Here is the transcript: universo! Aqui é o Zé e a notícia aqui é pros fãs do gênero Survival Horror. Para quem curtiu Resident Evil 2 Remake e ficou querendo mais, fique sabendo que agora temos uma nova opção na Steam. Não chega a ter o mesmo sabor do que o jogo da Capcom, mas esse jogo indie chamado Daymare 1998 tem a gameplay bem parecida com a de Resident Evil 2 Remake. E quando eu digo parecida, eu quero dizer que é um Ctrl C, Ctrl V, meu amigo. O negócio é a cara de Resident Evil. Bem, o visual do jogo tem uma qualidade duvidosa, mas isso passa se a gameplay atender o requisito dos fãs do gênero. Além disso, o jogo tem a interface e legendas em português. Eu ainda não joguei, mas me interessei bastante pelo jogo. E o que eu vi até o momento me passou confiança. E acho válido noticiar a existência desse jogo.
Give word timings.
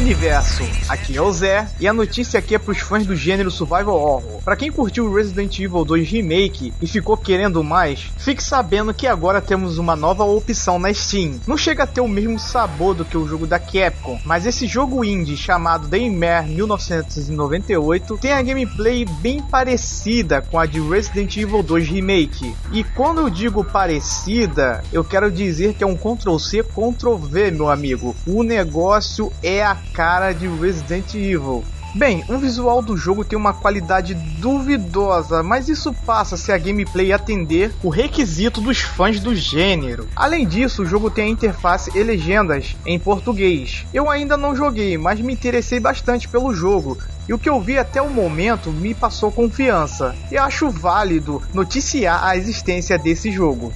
universo! 0.00 0.64
Aqui 0.88 1.16
é 1.16 1.20
o 1.20 1.30
Zé 1.30 1.68
e 1.78 1.86
a 1.86 1.92
notícia 1.92 2.38
aqui 2.38 2.54
é 2.54 2.58
pros 2.58 2.78
fãs 2.78 3.06
do 3.06 3.14
gênero 3.14 3.50
Survival 3.50 3.96
Horror. 3.96 4.42
Para 4.42 4.56
quem 4.56 4.72
curtiu 4.72 5.12
Resident 5.12 5.58
Evil 5.58 5.84
2 5.84 6.08
Remake 6.08 6.72
e 6.80 6.86
ficou 6.86 7.16
querendo 7.16 7.62
mais, 7.62 8.10
fique 8.16 8.42
sabendo 8.42 8.94
que 8.94 9.06
agora 9.06 9.42
temos 9.42 9.78
uma 9.78 9.94
nova 9.94 10.24
opção 10.24 10.78
na 10.78 10.92
Steam. 10.92 11.38
Não 11.46 11.56
chega 11.56 11.82
a 11.82 11.86
ter 11.86 12.00
o 12.00 12.08
mesmo 12.08 12.38
sabor 12.38 12.94
do 12.94 13.04
que 13.04 13.16
o 13.16 13.28
jogo 13.28 13.46
da 13.46 13.58
Capcom, 13.58 14.18
mas 14.24 14.46
esse 14.46 14.66
jogo 14.66 15.04
indie 15.04 15.36
chamado 15.36 15.86
Daymare 15.86 16.48
1998 16.48 18.18
tem 18.18 18.32
a 18.32 18.42
gameplay 18.42 19.04
bem 19.20 19.42
parecida 19.42 20.40
com 20.40 20.58
a 20.58 20.64
de 20.64 20.80
Resident 20.80 21.36
Evil 21.36 21.62
2 21.62 21.88
Remake. 21.88 22.56
E 22.72 22.82
quando 22.82 23.20
eu 23.20 23.30
digo 23.30 23.62
parecida, 23.62 24.82
eu 24.92 25.04
quero 25.04 25.30
dizer 25.30 25.74
que 25.74 25.84
é 25.84 25.86
um 25.86 25.96
Ctrl 25.96 26.38
C, 26.38 26.62
Ctrl 26.62 27.16
V, 27.16 27.50
meu 27.50 27.68
amigo. 27.68 28.16
O 28.26 28.42
negócio 28.42 29.30
é 29.60 29.64
a 29.64 29.76
cara 29.92 30.32
de 30.32 30.48
Resident 30.48 31.14
Evil. 31.14 31.62
Bem, 31.94 32.24
o 32.28 32.38
visual 32.38 32.80
do 32.80 32.96
jogo 32.96 33.24
tem 33.24 33.36
uma 33.36 33.52
qualidade 33.52 34.14
duvidosa, 34.14 35.42
mas 35.42 35.68
isso 35.68 35.92
passa 35.92 36.36
se 36.36 36.50
a 36.50 36.56
gameplay 36.56 37.12
atender 37.12 37.74
o 37.82 37.88
requisito 37.88 38.60
dos 38.60 38.78
fãs 38.78 39.20
do 39.20 39.34
gênero. 39.34 40.08
Além 40.16 40.46
disso, 40.46 40.82
o 40.82 40.86
jogo 40.86 41.10
tem 41.10 41.26
a 41.26 41.28
interface 41.28 41.90
e 41.94 42.02
legendas 42.02 42.76
em 42.86 42.98
português. 42.98 43.84
Eu 43.92 44.08
ainda 44.08 44.36
não 44.36 44.56
joguei, 44.56 44.96
mas 44.96 45.20
me 45.20 45.32
interessei 45.32 45.80
bastante 45.80 46.28
pelo 46.28 46.54
jogo. 46.54 46.96
E 47.28 47.34
o 47.34 47.38
que 47.38 47.50
eu 47.50 47.60
vi 47.60 47.76
até 47.76 48.00
o 48.00 48.08
momento 48.08 48.70
me 48.70 48.94
passou 48.94 49.30
confiança. 49.30 50.14
E 50.30 50.38
acho 50.38 50.70
válido 50.70 51.42
noticiar 51.52 52.24
a 52.24 52.36
existência 52.36 52.96
desse 52.96 53.30
jogo. 53.30 53.72